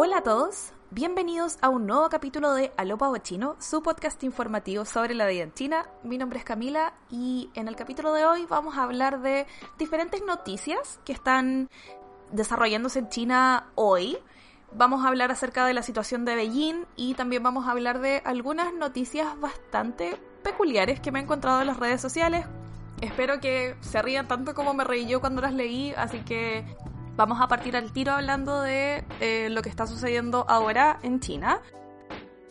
[0.00, 5.12] Hola a todos, bienvenidos a un nuevo capítulo de Alopa Chino, su podcast informativo sobre
[5.12, 5.88] la vida en China.
[6.04, 10.22] Mi nombre es Camila y en el capítulo de hoy vamos a hablar de diferentes
[10.24, 11.68] noticias que están
[12.30, 14.16] desarrollándose en China hoy.
[14.72, 18.22] Vamos a hablar acerca de la situación de Beijing y también vamos a hablar de
[18.24, 22.46] algunas noticias bastante peculiares que me he encontrado en las redes sociales.
[23.00, 26.64] Espero que se rían tanto como me reí yo cuando las leí, así que
[27.18, 31.60] vamos a partir al tiro hablando de eh, lo que está sucediendo ahora en China.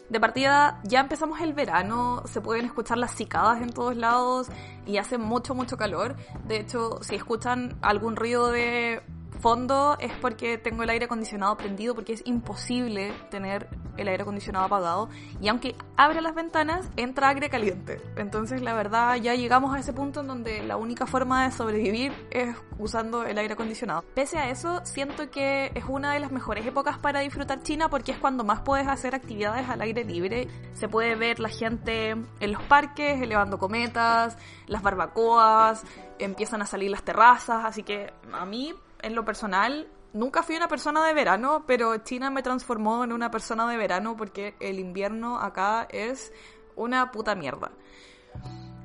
[0.10, 4.48] De partida ya empezamos el verano, se pueden escuchar las cicadas en todos lados
[4.86, 6.18] y hace mucho, mucho calor.
[6.46, 9.02] De hecho, si escuchan algún ruido de
[9.40, 14.66] fondo es porque tengo el aire acondicionado prendido porque es imposible tener el aire acondicionado
[14.66, 15.10] apagado
[15.42, 18.02] y aunque abre las ventanas entra aire caliente.
[18.16, 22.14] Entonces la verdad ya llegamos a ese punto en donde la única forma de sobrevivir
[22.32, 24.04] es usando el aire acondicionado.
[24.14, 28.12] Pese a eso siento que es una de las mejores épocas para disfrutar China porque
[28.12, 30.48] es cuando más puedes hacer actividades al aire libre.
[30.74, 35.84] Se puede ver la gente en los parques elevando cometas las barbacoas
[36.20, 37.66] empiezan a salir las terrazas.
[37.66, 42.30] Así que a mí en lo personal, nunca fui una persona de verano, pero China
[42.30, 46.32] me transformó en una persona de verano porque el invierno acá es
[46.76, 47.72] una puta mierda.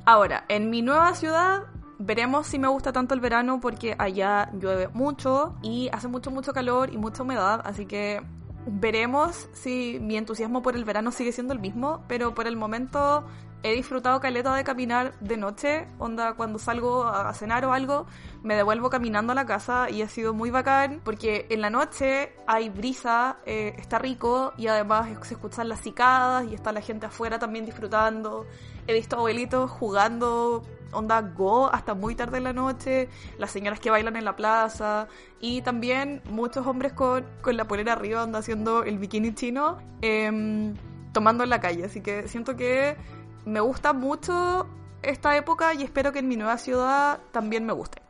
[0.04, 1.64] Ahora, en mi nueva ciudad
[1.98, 6.52] veremos si me gusta tanto el verano porque allá llueve mucho y hace mucho, mucho
[6.52, 8.22] calor y mucha humedad, así que
[8.66, 13.24] veremos si mi entusiasmo por el verano sigue siendo el mismo, pero por el momento
[13.62, 18.06] he disfrutado caleta de caminar de noche, onda cuando salgo a cenar o algo,
[18.42, 22.32] me devuelvo caminando a la casa y ha sido muy bacán porque en la noche
[22.46, 27.06] hay brisa, eh, está rico y además se escuchan las cicadas y está la gente
[27.06, 28.46] afuera también disfrutando.
[28.86, 33.90] He visto abuelitos jugando onda go hasta muy tarde en la noche, las señoras que
[33.90, 35.08] bailan en la plaza
[35.40, 40.74] y también muchos hombres con, con la polera arriba onda haciendo el bikini chino em,
[41.12, 41.84] tomando en la calle.
[41.84, 42.96] Así que siento que
[43.44, 44.66] me gusta mucho
[45.02, 48.02] esta época y espero que en mi nueva ciudad también me guste.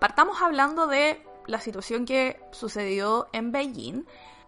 [0.00, 4.04] Partamos hablando de la situación que sucedió en Beijing.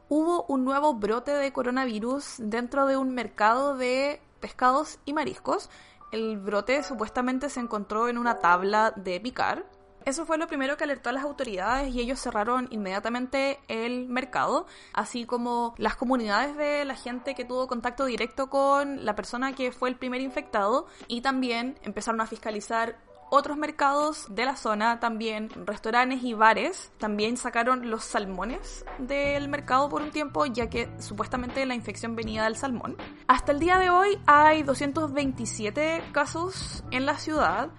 [0.09, 5.71] Hubo un nuevo brote de coronavirus dentro de un mercado de pescados y mariscos.
[6.11, 9.67] El brote supuestamente se encontró en una tabla de picar
[10.09, 14.65] eso fue lo primero que alertó a las autoridades y ellos cerraron inmediatamente el mercado,
[14.95, 19.71] así como las comunidades de la gente que tuvo contacto directo con la persona que
[19.71, 22.97] fue el primer infectado y también empezaron a fiscalizar
[23.31, 29.89] otros mercados de la zona, también restaurantes y bares, también sacaron los salmones del mercado
[29.89, 32.97] por un tiempo, ya que supuestamente la infección venía del salmón.
[33.27, 37.71] Hasta el día de hoy hay 227 casos en la ciudad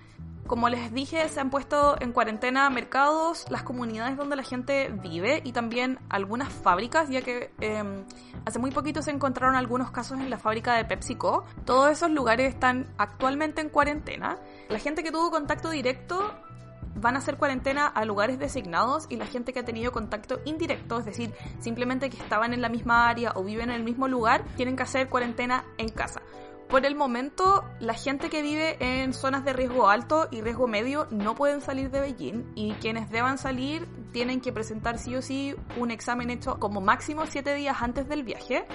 [0.49, 5.43] como les dije, se han puesto en cuarentena mercados, las comunidades donde la gente vive
[5.45, 8.03] y también algunas fábricas, ya que em,
[8.45, 11.45] hace muy poquito se encontraron algunos casos en la fábrica de PepsiCo.
[11.65, 14.39] Todos esos lugares están actualmente en cuarentena.
[14.69, 16.33] La gente que tuvo contacto directo
[16.95, 20.97] van a hacer cuarentena a lugares designados y la gente que ha tenido contacto indirecto,
[20.97, 24.43] es decir, simplemente que estaban en la misma área o viven en el mismo lugar,
[24.57, 26.23] tienen que hacer cuarentena en casa.
[26.69, 31.07] Por el momento, la gente que vive en zonas de riesgo alto y riesgo medio
[31.09, 35.55] no pueden salir de Beijing y quienes deban salir tienen que presentar sí o sí
[35.77, 38.67] un examen hecho como máximo 7 días antes del viaje.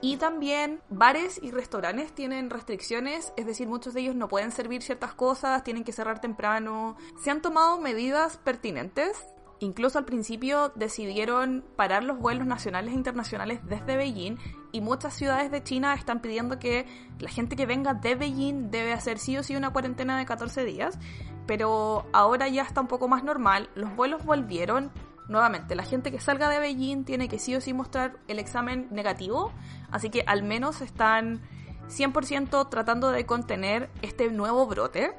[0.00, 4.82] Y también bares y restaurantes tienen restricciones, es decir, muchos de ellos no pueden servir
[4.82, 6.96] ciertas cosas, tienen que cerrar temprano.
[7.22, 9.22] Se han tomado medidas pertinentes
[9.60, 14.36] Incluso al principio decidieron parar los vuelos nacionales e internacionales desde Beijing
[14.74, 16.84] y muchas ciudades de China están pidiendo que
[17.20, 20.64] la gente que venga de Beijing debe hacer sí o sí una cuarentena de 14
[20.64, 20.98] días,
[21.46, 24.90] pero ahora ya está un poco más normal, los vuelos volvieron.
[25.28, 28.88] Nuevamente, la gente que salga de Beijing tiene que sí o sí mostrar el examen
[28.90, 29.52] negativo,
[29.92, 31.40] así que al menos están
[31.86, 35.14] 100% tratando de contener este nuevo brote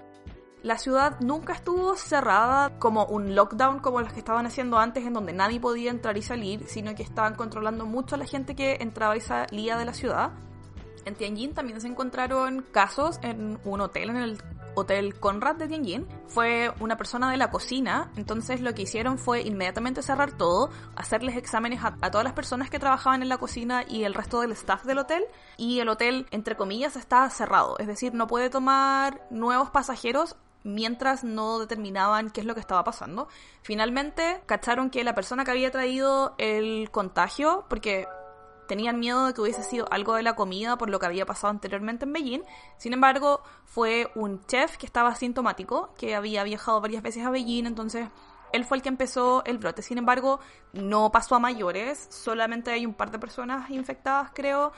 [0.65, 5.13] la ciudad nunca estuvo cerrada como un lockdown como los que estaban haciendo antes en
[5.13, 8.77] donde nadie podía entrar y salir, sino que estaban controlando mucho a la gente que
[8.79, 10.31] entraba y salía de la ciudad.
[11.05, 16.07] En Tianjin también se encontraron casos en un hotel, en el Hotel Conrad de Tianjin.
[16.25, 21.37] Fue una persona de la cocina, entonces lo que hicieron fue inmediatamente cerrar todo, hacerles
[21.37, 24.53] exámenes a, a, todas las personas que trabajaban en la cocina y el resto del
[24.53, 25.25] staff del hotel.
[25.57, 30.35] Y el hotel, entre comillas, está cerrado, es decir, no puede tomar nuevos pasajeros
[30.65, 33.29] mientras no determinaban qué es lo que estaba pasando.
[33.61, 38.07] Finalmente cacharon que la persona que había traído el contagio, porque
[38.67, 41.51] tenían miedo de que hubiese sido algo de la comida por lo que había pasado
[41.51, 42.43] anteriormente en Beijing.
[42.77, 47.67] Sin embargo, fue un chef que estaba asintomático, que había viajado varias veces a Beijing,
[47.67, 48.09] entonces
[48.51, 49.83] él fue el que empezó el brote.
[49.83, 50.39] Sin embargo,
[50.73, 54.71] no pasó a mayores, solamente hay un par de personas infectadas, creo.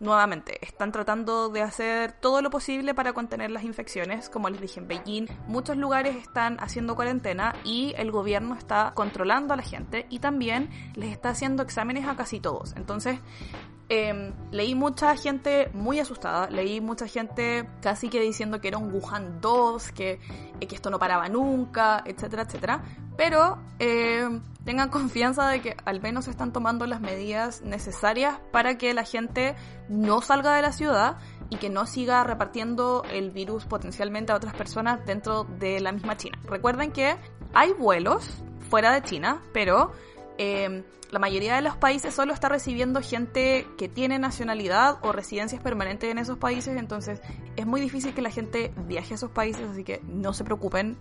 [0.00, 4.28] Nuevamente, están tratando de hacer todo lo posible para contener las infecciones.
[4.28, 9.54] Como les dije, en Beijing muchos lugares están haciendo cuarentena y el gobierno está controlando
[9.54, 12.74] a la gente y también les está haciendo exámenes a casi todos.
[12.76, 13.20] Entonces,
[13.88, 18.92] eh, leí mucha gente muy asustada, leí mucha gente casi que diciendo que era un
[18.92, 20.20] Wuhan 2, que,
[20.60, 22.82] eh, que esto no paraba nunca, etcétera, etcétera.
[23.16, 28.94] Pero eh, tengan confianza de que al menos están tomando las medidas necesarias para que
[28.94, 29.54] la gente
[29.88, 31.18] no salga de la ciudad
[31.50, 36.16] y que no siga repartiendo el virus potencialmente a otras personas dentro de la misma
[36.16, 36.38] China.
[36.44, 37.16] Recuerden que
[37.52, 39.92] hay vuelos fuera de China, pero
[40.38, 45.62] eh, la mayoría de los países solo está recibiendo gente que tiene nacionalidad o residencias
[45.62, 47.20] permanentes en esos países, entonces
[47.54, 50.98] es muy difícil que la gente viaje a esos países, así que no se preocupen.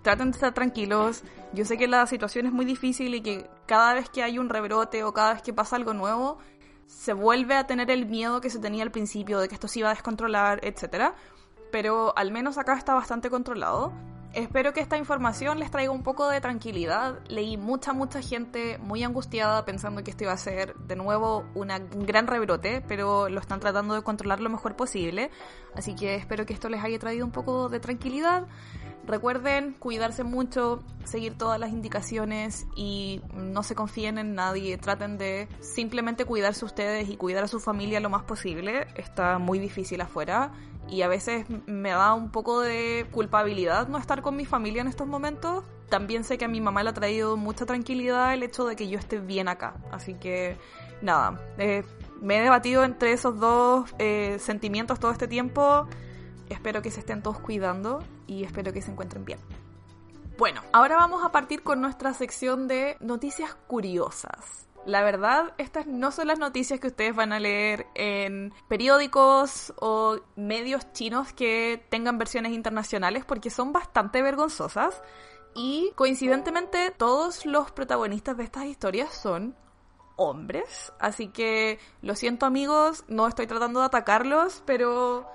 [0.00, 1.24] Traten de estar tranquilos.
[1.52, 4.48] Yo sé que la situación es muy difícil y que cada vez que hay un
[4.48, 6.38] rebrote o cada vez que pasa algo nuevo,
[6.86, 9.80] se vuelve a tener el miedo que se tenía al principio de que esto se
[9.80, 11.12] iba a descontrolar, etc.
[11.70, 13.92] Pero al menos acá está bastante controlado.
[14.32, 17.18] Espero que esta información les traiga un poco de tranquilidad.
[17.26, 22.06] Leí mucha, mucha gente muy angustiada pensando que esto iba a ser de nuevo un
[22.06, 25.32] gran rebrote, pero lo están tratando de controlar lo mejor posible.
[25.74, 28.46] Así que espero que esto les haya traído un poco de tranquilidad.
[29.04, 34.78] Recuerden cuidarse mucho, seguir todas las indicaciones y no se confíen en nadie.
[34.78, 38.86] Traten de simplemente cuidarse ustedes y cuidar a su familia lo más posible.
[38.94, 40.52] Está muy difícil afuera
[40.88, 44.88] y a veces me da un poco de culpabilidad no estar con mi familia en
[44.88, 45.64] estos momentos.
[45.88, 48.88] También sé que a mi mamá le ha traído mucha tranquilidad el hecho de que
[48.88, 49.74] yo esté bien acá.
[49.90, 50.56] Así que
[51.02, 51.84] nada, eh,
[52.20, 55.86] me he debatido entre esos dos eh, sentimientos todo este tiempo.
[56.48, 59.38] Espero que se estén todos cuidando y espero que se encuentren bien.
[60.38, 64.69] Bueno, ahora vamos a partir con nuestra sección de noticias curiosas.
[64.86, 70.18] La verdad, estas no son las noticias que ustedes van a leer en periódicos o
[70.36, 75.02] medios chinos que tengan versiones internacionales porque son bastante vergonzosas.
[75.54, 79.54] Y coincidentemente todos los protagonistas de estas historias son
[80.16, 80.92] hombres.
[80.98, 85.28] Así que lo siento amigos, no estoy tratando de atacarlos, pero...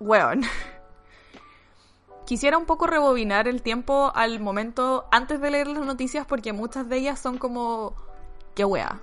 [0.00, 0.42] Weón.
[2.26, 6.88] Quisiera un poco rebobinar el tiempo al momento antes de leer las noticias porque muchas
[6.88, 7.94] de ellas son como
[8.54, 9.00] qué wea.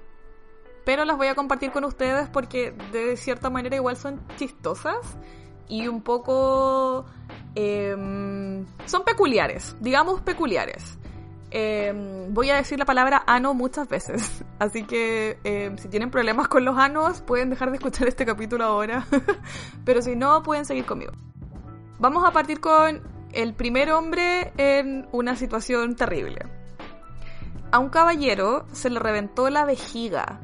[0.85, 5.17] Pero las voy a compartir con ustedes porque de cierta manera igual son chistosas
[5.67, 7.05] y un poco...
[7.55, 10.97] Em, son peculiares, digamos peculiares.
[11.51, 16.47] Em, voy a decir la palabra ano muchas veces, así que em, si tienen problemas
[16.47, 19.05] con los anos pueden dejar de escuchar este capítulo ahora,
[19.85, 21.11] pero si no pueden seguir conmigo.
[21.99, 23.01] Vamos a partir con
[23.33, 26.60] el primer hombre en una situación terrible.
[27.71, 30.41] A un caballero se le reventó la vejiga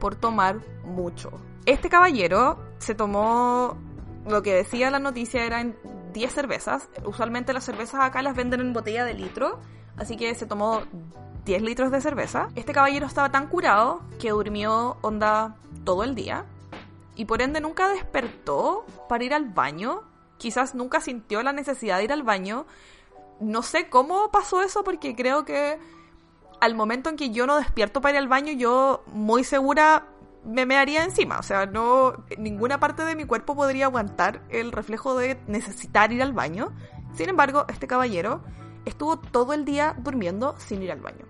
[0.00, 1.30] por tomar mucho.
[1.66, 3.76] Este caballero se tomó
[4.26, 5.76] lo que decía la noticia eran
[6.14, 6.88] 10 cervezas.
[7.04, 9.60] Usualmente las cervezas acá las venden en botella de litro,
[9.98, 10.82] así que se tomó
[11.44, 12.48] 10 litros de cerveza.
[12.54, 16.46] Este caballero estaba tan curado que durmió onda todo el día
[17.14, 20.02] y por ende nunca despertó para ir al baño.
[20.38, 22.64] Quizás nunca sintió la necesidad de ir al baño.
[23.38, 25.78] No sé cómo pasó eso porque creo que
[26.60, 30.08] al momento en que yo no despierto para ir al baño, yo muy segura
[30.44, 31.38] me mearía encima.
[31.38, 32.24] O sea, no.
[32.38, 36.72] Ninguna parte de mi cuerpo podría aguantar el reflejo de necesitar ir al baño.
[37.14, 38.42] Sin embargo, este caballero
[38.84, 41.26] estuvo todo el día durmiendo sin ir al baño.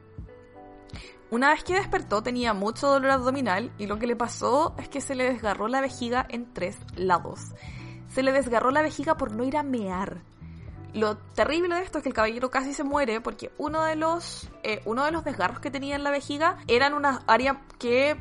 [1.31, 5.01] Una vez que despertó tenía mucho dolor abdominal y lo que le pasó es que
[5.01, 7.55] se le desgarró la vejiga en tres lados.
[8.09, 10.23] Se le desgarró la vejiga por no ir a mear.
[10.95, 14.49] Lo terrible de esto es que el caballero casi se muere porque uno de los,
[14.63, 18.17] eh, uno de los desgarros que tenía en la vejiga eran una área que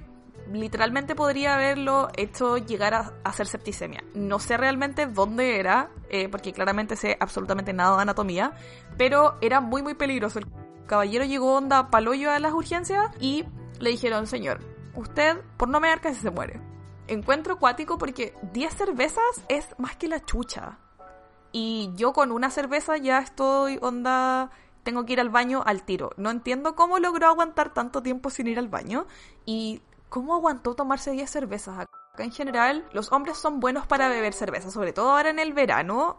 [0.52, 4.04] literalmente podría haberlo hecho llegar a, hacer septicemia.
[4.16, 8.54] No sé realmente dónde era, eh, porque claramente sé absolutamente nada de anatomía,
[8.98, 10.40] pero era muy muy peligroso.
[10.40, 10.48] El
[10.88, 13.46] caballero llegó onda paloyo a las urgencias y
[13.80, 14.60] le dijeron, señor,
[14.96, 16.60] usted por no mear casi se muere.
[17.08, 20.80] Encuentro acuático porque 10 cervezas es más que la chucha.
[21.54, 24.52] Y yo con una cerveza ya estoy onda
[24.84, 26.10] tengo que ir al baño al tiro.
[26.18, 29.06] No entiendo cómo logró aguantar tanto tiempo sin ir al baño
[29.46, 31.80] y cómo aguantó tomarse 10 cervezas.
[31.80, 35.54] Acá en general, los hombres son buenos para beber cerveza, sobre todo ahora en el
[35.54, 36.18] verano,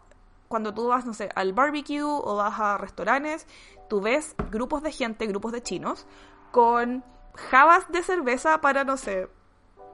[0.48, 3.46] cuando tú vas, no sé, al barbecue o vas a restaurantes,
[3.88, 6.06] tú ves grupos de gente, grupos de chinos,
[6.52, 9.28] con jabas de cerveza para, no sé,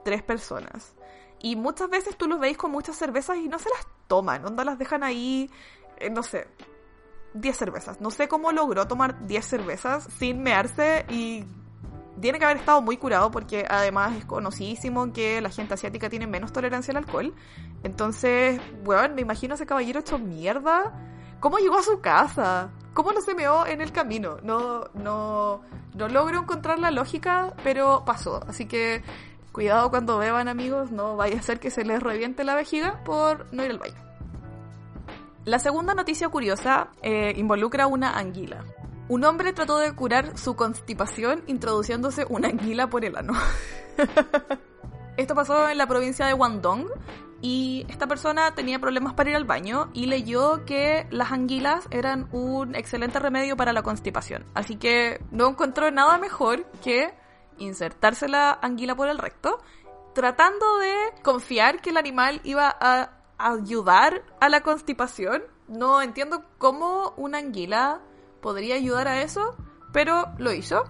[0.03, 0.93] tres personas.
[1.41, 4.63] Y muchas veces tú los veis con muchas cervezas y no se las toman, onda
[4.63, 5.49] las dejan ahí,
[5.97, 6.47] eh, no sé.
[7.33, 8.01] 10 cervezas.
[8.01, 11.45] No sé cómo logró tomar 10 cervezas sin mearse y
[12.19, 16.27] tiene que haber estado muy curado porque además es conocidísimo que la gente asiática tiene
[16.27, 17.33] menos tolerancia al alcohol.
[17.83, 20.93] Entonces, bueno, me imagino ese caballero hecho mierda.
[21.39, 22.69] ¿Cómo llegó a su casa?
[22.93, 24.37] ¿Cómo no se meó en el camino?
[24.43, 25.61] No, no,
[25.95, 28.43] no logro encontrar la lógica, pero pasó.
[28.47, 29.01] Así que
[29.51, 33.51] cuidado cuando beban amigos, no vaya a ser que se les reviente la vejiga por
[33.53, 33.95] no ir al baño.
[35.45, 38.63] La segunda noticia curiosa eh, involucra una anguila.
[39.07, 43.33] Un hombre trató de curar su constipación introduciéndose una anguila por el ano.
[45.17, 46.87] Esto pasó en la provincia de Guangdong
[47.41, 52.29] y esta persona tenía problemas para ir al baño y leyó que las anguilas eran
[52.31, 54.45] un excelente remedio para la constipación.
[54.53, 57.13] Así que no encontró nada mejor que
[57.63, 59.59] insertarse la anguila por el recto,
[60.13, 65.43] tratando de confiar que el animal iba a ayudar a la constipación.
[65.67, 68.01] No entiendo cómo una anguila
[68.41, 69.55] podría ayudar a eso,
[69.93, 70.83] pero lo hizo.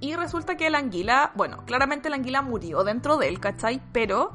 [0.00, 3.82] Y resulta que la anguila, bueno, claramente la anguila murió dentro de él, ¿cachai?
[3.92, 4.32] Pero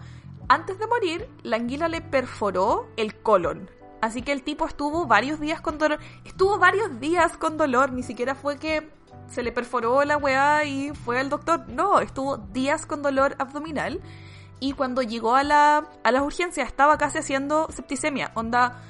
[0.49, 3.69] antes de morir, la anguila le perforó el colon.
[4.01, 5.99] Así que el tipo estuvo varios días con dolor.
[6.25, 8.89] Estuvo varios días con dolor, ni siquiera fue que
[9.31, 11.67] se le perforó la weá y fue al doctor.
[11.69, 14.01] No, estuvo días con dolor abdominal.
[14.59, 18.31] Y cuando llegó a la, a las urgencias estaba casi haciendo septicemia.
[18.35, 18.83] Onda,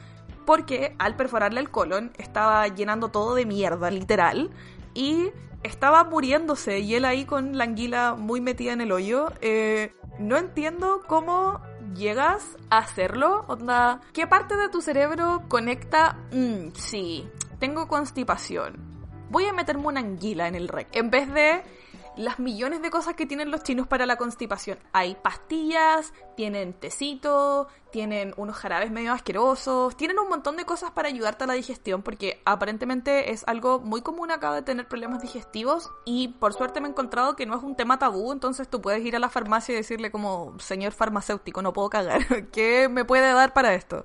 [0.45, 4.49] porque al perforarle el colon estaba llenando todo de mierda, literal,
[4.93, 5.29] y
[5.63, 9.31] estaba muriéndose y él ahí con la anguila muy metida en el hoyo.
[9.41, 11.61] Eh, no entiendo cómo
[11.95, 13.45] llegas a hacerlo.
[13.47, 16.17] Onda, ¿qué parte de tu cerebro conecta?
[16.31, 17.27] Mm, sí,
[17.59, 18.90] tengo constipación.
[19.31, 20.93] Voy a meterme una anguila en el rec.
[20.93, 21.63] En vez de
[22.17, 24.77] las millones de cosas que tienen los chinos para la constipación.
[24.91, 31.07] Hay pastillas, tienen tecito, tienen unos jarabes medio asquerosos, tienen un montón de cosas para
[31.07, 35.89] ayudarte a la digestión porque aparentemente es algo muy común acá de tener problemas digestivos
[36.03, 39.01] y por suerte me he encontrado que no es un tema tabú, entonces tú puedes
[39.05, 43.31] ir a la farmacia y decirle como, señor farmacéutico, no puedo cagar, ¿qué me puede
[43.31, 44.03] dar para esto?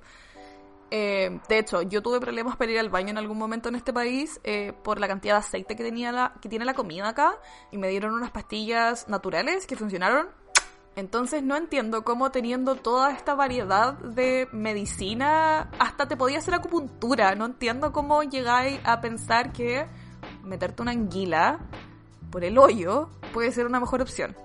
[0.89, 3.91] Eh, de hecho, yo tuve problemas para ir al baño en algún momento en este
[3.91, 7.37] país eh, por la cantidad de aceite que, tenía la, que tiene la comida acá
[7.71, 10.29] y me dieron unas pastillas naturales que funcionaron.
[10.95, 17.35] Entonces no entiendo cómo teniendo toda esta variedad de medicina hasta te podía hacer acupuntura.
[17.35, 19.85] No entiendo cómo llegáis a pensar que
[20.43, 21.59] meterte una anguila
[22.31, 24.35] por el hoyo puede ser una mejor opción.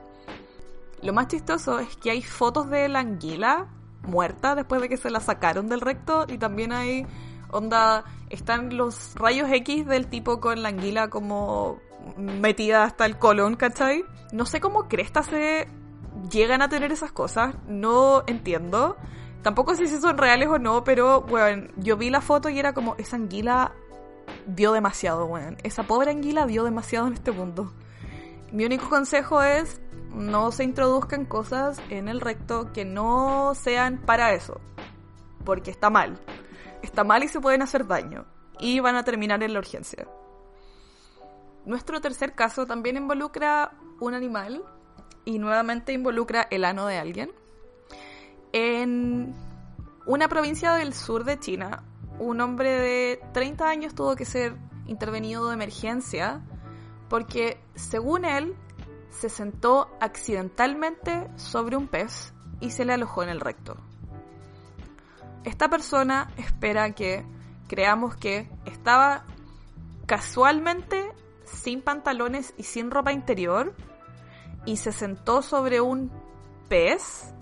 [1.03, 3.69] Lo más chistoso es que hay fotos de la anguila
[4.03, 7.07] muerta después de que se la sacaron del recto y también hay
[7.51, 11.79] onda están los rayos X del tipo con la anguila como
[12.17, 14.05] metida hasta el colon, ¿cachai?
[14.33, 15.69] No sé cómo crestas se
[16.31, 18.97] llegan a tener esas cosas, no entiendo.
[19.43, 22.73] Tampoco sé si son reales o no, pero bueno, yo vi la foto y era
[22.73, 23.73] como esa anguila
[24.47, 25.59] dio demasiado, weón.
[25.63, 27.73] Esa pobre anguila dio demasiado en este mundo.
[28.51, 29.81] Mi único consejo es
[30.15, 34.61] no se introduzcan cosas en el recto que no sean para eso,
[35.45, 36.19] porque está mal.
[36.83, 38.27] Está mal y se pueden hacer daño,
[38.59, 40.07] y van a terminar en la urgencia.
[41.65, 44.65] Nuestro tercer caso también involucra un animal
[45.25, 47.31] y nuevamente involucra el ano de alguien.
[48.53, 49.35] En
[50.07, 51.85] una provincia del sur de China,
[52.19, 56.43] un hombre de 30 años tuvo que ser intervenido de emergencia
[57.09, 58.57] porque, según él,
[59.13, 63.77] se sentó accidentalmente sobre un pez y se le alojó en el recto.
[65.45, 67.25] Esta persona espera que
[67.69, 69.25] creamos que estaba
[70.07, 71.13] casualmente
[71.45, 73.75] sin pantalones y sin ropa interior
[74.65, 76.11] y se sentó sobre un
[76.69, 77.35] pez.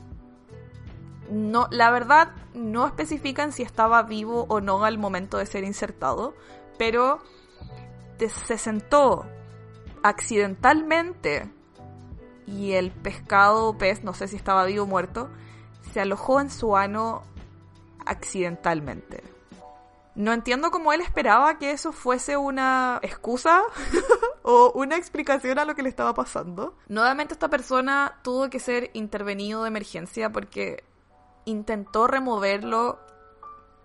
[1.30, 6.34] No, la verdad no especifican si estaba vivo o no al momento de ser insertado,
[6.78, 7.20] pero
[8.18, 9.26] se sentó
[10.02, 11.50] accidentalmente
[12.50, 15.30] y el pescado pez, no sé si estaba vivo o muerto,
[15.92, 17.22] se alojó en su ano
[18.04, 19.22] accidentalmente.
[20.16, 23.62] No entiendo cómo él esperaba que eso fuese una excusa
[24.42, 26.74] o una explicación a lo que le estaba pasando.
[26.88, 30.82] Nuevamente esta persona tuvo que ser intervenido de emergencia porque
[31.44, 32.98] intentó removerlo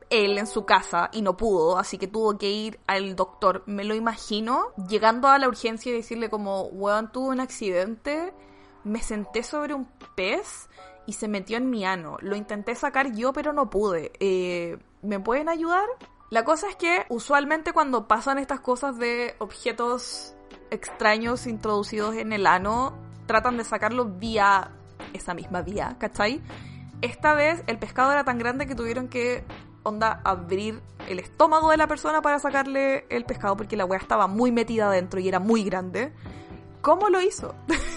[0.10, 3.64] él en su casa y no pudo, así que tuvo que ir al doctor.
[3.66, 8.34] Me lo imagino llegando a la urgencia y decirle como, weón, tuvo un accidente
[8.86, 10.70] me senté sobre un pez
[11.06, 12.18] y se metió en mi ano.
[12.22, 14.14] Lo intenté sacar yo, pero no pude.
[14.20, 15.86] Eh, ¿Me pueden ayudar?
[16.30, 20.36] La cosa es que usualmente cuando pasan estas cosas de objetos
[20.72, 24.72] extraños introducidos en el ano, tratan de sacarlo vía
[25.14, 26.42] esa misma vía, ¿cachai?
[27.02, 29.44] Esta vez el pescado era tan grande que tuvieron que,
[29.84, 34.28] onda, abrir el estómago de la persona para sacarle el pescado porque la weá estaba
[34.28, 36.14] muy metida adentro y era muy grande.
[36.82, 37.56] ¿Cómo lo hizo?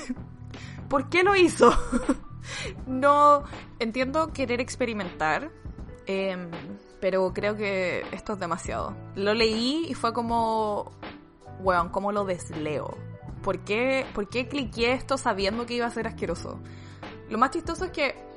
[0.89, 1.73] ¿Por qué lo hizo?
[2.87, 3.45] no
[3.79, 5.51] entiendo querer experimentar,
[6.07, 6.51] em,
[7.01, 8.97] pero creo que esto es demasiado.
[9.15, 10.93] Lo leí y fue como,
[11.61, 12.97] weón, ¿cómo lo desleo?
[13.43, 16.59] ¿Por qué, ¿Por qué cliqué esto sabiendo que iba a ser asqueroso?
[17.29, 18.29] Lo más chistoso es que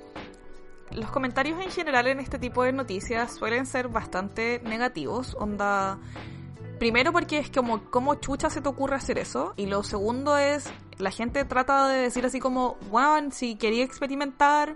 [0.92, 5.36] los comentarios en general en este tipo de noticias suelen ser bastante negativos.
[5.40, 6.00] Onda.
[6.80, 9.54] Primero porque es como, ¿cómo chucha se te ocurre hacer eso?
[9.56, 10.66] Y lo segundo es,
[11.02, 14.76] la gente trata de decir así como, bueno, si quería experimentar,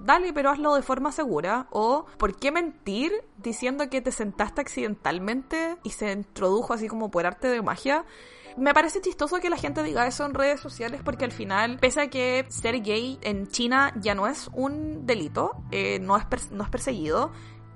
[0.00, 1.66] dale, pero hazlo de forma segura.
[1.70, 7.26] O, ¿por qué mentir diciendo que te sentaste accidentalmente y se introdujo así como por
[7.26, 8.04] arte de magia?
[8.56, 12.00] Me parece chistoso que la gente diga eso en redes sociales porque al final, pese
[12.00, 16.64] a que ser gay en China ya no es un delito, eh, no, es no
[16.64, 17.30] es perseguido,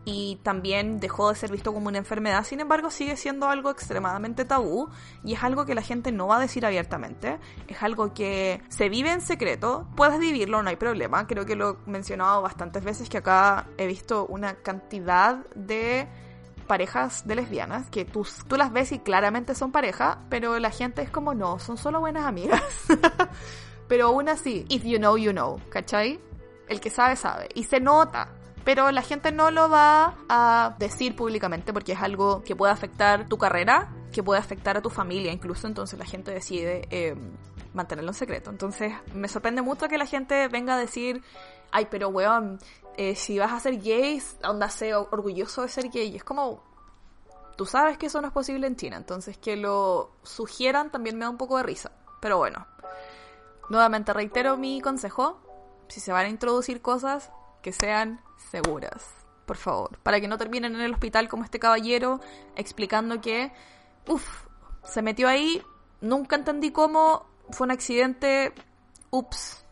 [0.04, 4.44] y también dejó de ser visto como una enfermedad, sin embargo sigue siendo algo extremadamente
[4.44, 4.88] tabú
[5.24, 8.88] y es algo que la gente no va a decir abiertamente, es algo que se
[8.88, 13.08] vive en secreto, puedes vivirlo, no hay problema, creo que lo he mencionado bastantes veces
[13.08, 16.08] que acá he visto una cantidad de
[16.66, 18.24] parejas de lesbianas que tú,
[18.56, 22.24] las ves y claramente son pareja, pero la gente es como no, son solo buenas
[22.24, 22.62] amigas.
[23.88, 26.18] pero aún así, if you know, you know, ¿cachai?
[26.68, 27.48] El que sabe, sabe.
[27.54, 28.30] Y se nota.
[28.64, 33.28] Pero la gente no lo va a decir públicamente porque es algo que puede afectar
[33.28, 37.16] tu carrera, que puede afectar a tu familia incluso, entonces la gente decide eh,
[37.74, 38.50] mantenerlo en secreto.
[38.50, 41.22] Entonces me sorprende mucho que la gente venga a decir,
[41.72, 42.60] ay, pero weón,
[42.96, 46.14] eh, si vas a ser gay, onda sé orgulloso de ser gay.
[46.14, 46.62] Es como,
[47.56, 51.24] tú sabes que eso no es posible en China, entonces que lo sugieran también me
[51.24, 51.90] da un poco de risa.
[52.20, 52.66] Pero bueno,
[53.70, 55.40] nuevamente reitero mi consejo,
[55.88, 59.04] si se van a introducir cosas, que sean seguras,
[59.46, 62.20] por favor, para que no terminen en el hospital como este caballero
[62.56, 63.52] explicando que,
[64.06, 64.46] uff,
[64.84, 65.62] se metió ahí,
[66.00, 68.52] nunca entendí cómo, fue un accidente,
[69.10, 69.64] ups,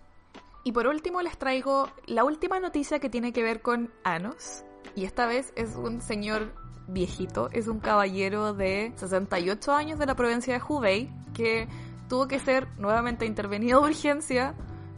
[0.62, 4.64] y por último les traigo la última noticia que tiene que ver con Anos.
[4.94, 6.52] Y esta vez es un señor
[6.86, 11.68] viejito, es un caballero de 68 años de la provincia de Hubei que
[12.08, 14.54] tuvo que ser nuevamente intervenido de urgencia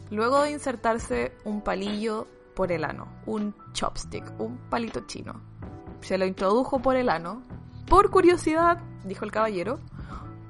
[0.09, 5.41] luego de insertarse un palillo por el ano, un chopstick, un palito chino.
[6.01, 7.43] Se lo introdujo por el ano.
[7.87, 9.79] Por curiosidad, dijo el caballero,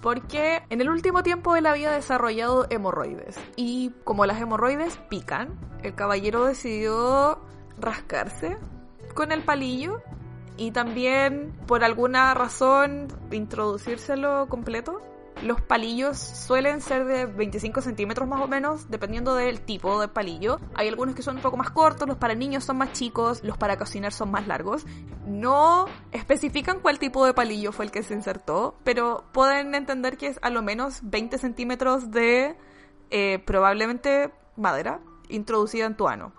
[0.02, 5.96] porque en el último tiempo él había desarrollado hemorroides y como las hemorroides pican, el
[5.96, 7.40] caballero decidió
[7.80, 8.58] rascarse
[9.16, 10.02] con el palillo
[10.58, 15.02] y también por alguna razón introducírselo completo
[15.44, 20.60] los palillos suelen ser de 25 centímetros más o menos, dependiendo del tipo de palillo.
[20.74, 23.58] Hay algunos que son un poco más cortos, los para niños son más chicos, los
[23.58, 24.86] para cocinar son más largos.
[25.26, 30.28] No especifican cuál tipo de palillo fue el que se insertó, pero pueden entender que
[30.28, 32.56] es a lo menos 20 centímetros de
[33.10, 36.34] eh, probablemente madera introducida en tu ano.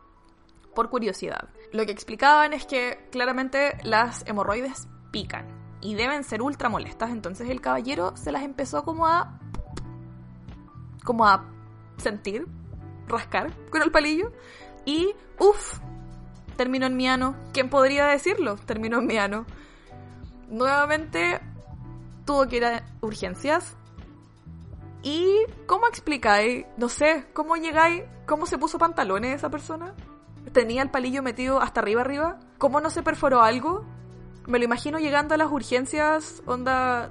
[0.74, 1.50] Por curiosidad.
[1.72, 7.10] Lo que explicaban es que claramente las hemorroides pican y deben ser ultra molestas.
[7.10, 9.38] Entonces el caballero se las empezó como a.
[11.04, 11.44] como a
[11.98, 12.48] sentir,
[13.06, 14.32] rascar con el palillo.
[14.86, 15.78] Y, uff,
[16.56, 17.36] terminó en mi ano.
[17.52, 18.56] ¿Quién podría decirlo?
[18.56, 19.44] Terminó en mi ano.
[20.48, 21.40] Nuevamente
[22.24, 23.76] tuvo que ir a urgencias.
[25.02, 25.28] ¿Y
[25.66, 26.64] cómo explicáis?
[26.78, 28.04] No sé, ¿cómo llegáis?
[28.24, 29.94] ¿Cómo se puso pantalones esa persona?
[30.52, 32.38] ¿Tenía el palillo metido hasta arriba arriba?
[32.56, 33.84] ¿Cómo no se perforó algo?
[34.46, 37.10] Me lo imagino llegando a las urgencias, onda,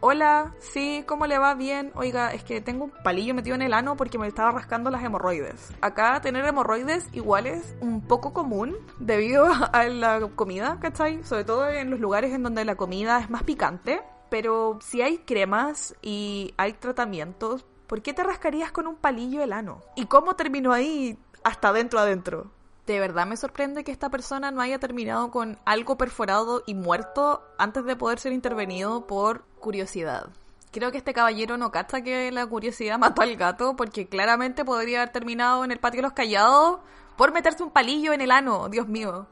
[0.00, 1.54] hola, sí, ¿cómo le va?
[1.54, 4.90] Bien, oiga, es que tengo un palillo metido en el ano porque me estaba rascando
[4.90, 5.72] las hemorroides.
[5.80, 11.22] Acá tener hemorroides igual es un poco común debido a la comida, ¿cachai?
[11.22, 14.02] Sobre todo en los lugares en donde la comida es más picante.
[14.28, 19.52] Pero si hay cremas y hay tratamientos, ¿por qué te rascarías con un palillo el
[19.52, 19.82] ano?
[19.94, 22.50] ¿Y cómo terminó ahí hasta adentro adentro?
[22.86, 27.42] De verdad me sorprende que esta persona no haya terminado con algo perforado y muerto
[27.58, 30.28] antes de poder ser intervenido por curiosidad.
[30.70, 35.00] Creo que este caballero no cacha que la curiosidad mató al gato porque claramente podría
[35.02, 36.80] haber terminado en el patio de los callados
[37.16, 39.26] por meterse un palillo en el ano, Dios mío.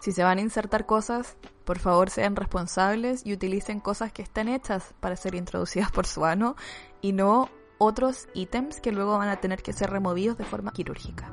[0.00, 4.48] Si se van a insertar cosas, por favor sean responsables y utilicen cosas que estén
[4.48, 6.54] hechas para ser introducidas por su ano
[7.00, 11.32] y no otros ítems que luego van a tener que ser removidos de forma quirúrgica.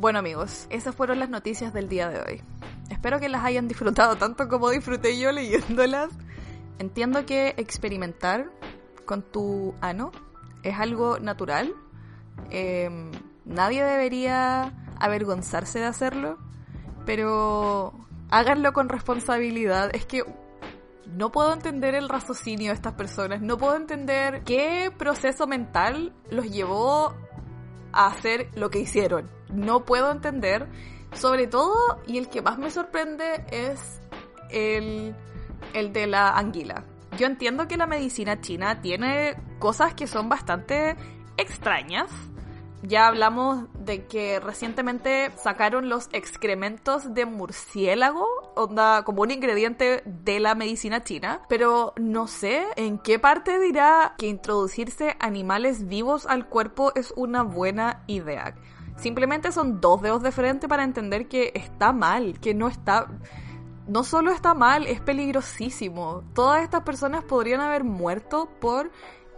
[0.00, 2.42] Bueno amigos, esas fueron las noticias del día de hoy.
[2.88, 6.08] Espero que las hayan disfrutado tanto como disfruté yo leyéndolas.
[6.78, 8.50] Entiendo que experimentar
[9.04, 10.10] con tu ano
[10.62, 11.74] es algo natural.
[12.48, 13.10] Em,
[13.44, 16.38] nadie debería avergonzarse de hacerlo,
[17.04, 17.92] pero
[18.30, 19.90] Háganlo con responsabilidad.
[19.92, 20.22] Es que
[21.04, 23.42] no puedo entender el raciocinio de estas personas.
[23.42, 27.12] No puedo entender qué proceso mental los llevó
[27.92, 29.39] a hacer lo que hicieron.
[29.52, 30.66] No puedo entender.
[31.12, 31.74] Sobre todo,
[32.06, 34.00] y el que más me sorprende es
[34.50, 35.14] el,
[35.74, 36.84] el de la anguila.
[37.18, 40.96] Yo entiendo que la medicina china tiene cosas que son bastante
[41.36, 42.10] extrañas.
[42.82, 48.26] Ya hablamos de que recientemente sacaron los excrementos de murciélago,
[49.04, 54.28] como un ingrediente de la medicina china, pero no sé en qué parte dirá que
[54.28, 58.54] introducirse animales vivos al cuerpo es una buena idea.
[59.00, 63.08] Simplemente son dos dedos de frente para entender que está mal, que no está
[63.88, 66.22] no solo está mal, es peligrosísimo.
[66.32, 68.92] Todas estas personas podrían haber muerto por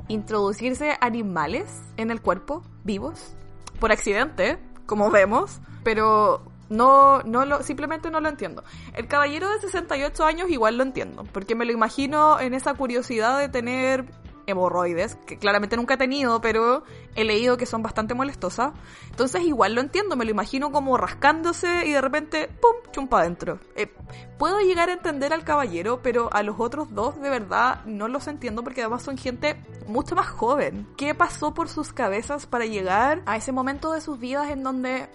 [0.09, 3.35] introducirse animales en el cuerpo, vivos,
[3.81, 8.63] por accidente, como vemos, pero no, no lo, simplemente no lo entiendo.
[8.95, 13.39] El caballero de 68 años igual lo entiendo, porque me lo imagino en esa curiosidad
[13.39, 14.05] de tener
[14.47, 18.73] hemorroides, que claramente nunca he tenido, pero he leído que son bastante molestosas.
[19.11, 23.59] Entonces igual lo entiendo, me lo imagino como rascándose y de repente, ¡pum!, chumpa adentro.
[23.77, 23.93] Eh,
[24.39, 28.27] puedo llegar a entender al caballero, pero a los otros dos de verdad no los
[28.27, 30.87] entiendo porque además son gente mucho más joven.
[30.97, 35.09] ¿Qué pasó por sus cabezas para llegar a ese momento de sus vidas en donde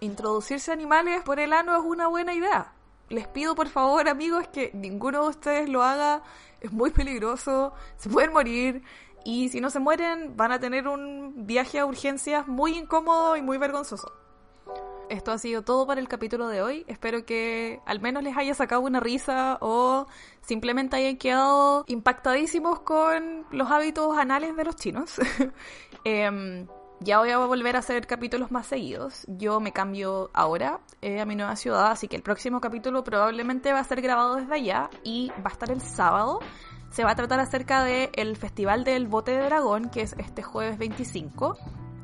[0.00, 2.72] introducirse animales por el ano es una buena idea?
[3.08, 6.22] Les pido por favor amigos que ninguno de ustedes lo haga
[6.60, 8.82] es muy peligroso, se pueden morir
[9.24, 13.42] y si no se mueren van a tener un viaje a urgencias muy incómodo y
[13.42, 14.12] muy vergonzoso.
[15.08, 16.84] Esto ha sido todo para el capítulo de hoy.
[16.86, 20.06] Espero que al menos les haya sacado una risa o
[20.40, 25.16] simplemente hayan quedado impactadísimos con los hábitos anales de los chinos.
[26.04, 26.64] eh,
[27.00, 29.24] ya voy a volver a hacer capítulos más seguidos.
[29.26, 33.72] Yo me cambio ahora eh, a mi nueva ciudad, así que el próximo capítulo probablemente
[33.72, 36.40] va a ser grabado desde allá y va a estar el sábado.
[36.90, 40.76] Se va a tratar acerca del Festival del Bote de Dragón, que es este jueves
[40.76, 41.56] 25.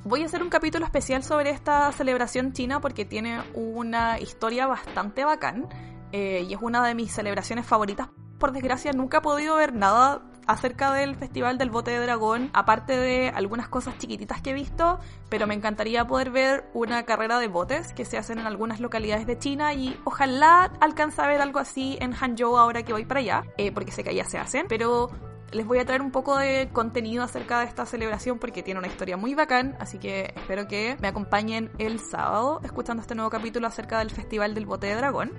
[0.05, 5.25] Voy a hacer un capítulo especial sobre esta celebración china porque tiene una historia bastante
[5.25, 5.69] bacán
[6.13, 8.09] eh, y es una de mis celebraciones favoritas.
[8.39, 12.97] Por desgracia nunca he podido ver nada acerca del Festival del Bote de Dragón, aparte
[12.97, 17.49] de algunas cosas chiquititas que he visto, pero me encantaría poder ver una carrera de
[17.49, 21.59] botes que se hacen en algunas localidades de China y ojalá alcance a ver algo
[21.59, 24.67] así en Hangzhou ahora que voy para allá, eh, porque sé que allá se hacen,
[24.69, 25.11] pero
[25.53, 28.89] les voy a traer un poco de contenido acerca de esta celebración porque tiene una
[28.89, 33.67] historia muy bacán, así que espero que me acompañen el sábado escuchando este nuevo capítulo
[33.67, 35.33] acerca del Festival del Bote de Dragón.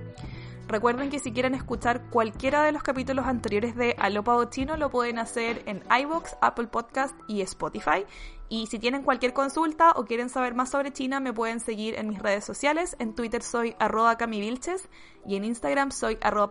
[0.68, 5.18] Recuerden que si quieren escuchar cualquiera de los capítulos anteriores de Alopa Chino lo pueden
[5.18, 8.06] hacer en iBox, Apple Podcast y Spotify.
[8.50, 12.10] Y si tienen cualquier consulta o quieren saber más sobre China, me pueden seguir en
[12.10, 12.96] mis redes sociales.
[13.00, 14.90] En Twitter soy arroba camivilches
[15.26, 16.50] y en Instagram soy arroba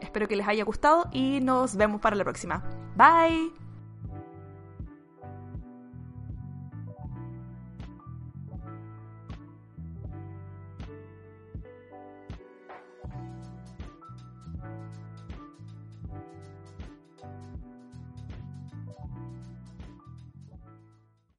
[0.00, 2.62] Espero que les haya gustado y nos vemos para la próxima.
[2.96, 3.67] Bye.